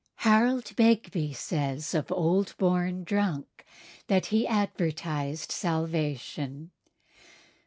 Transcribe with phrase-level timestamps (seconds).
[0.25, 3.63] Harold Begbie says of Old Born Drunk
[4.07, 6.71] that "he advertised salvation.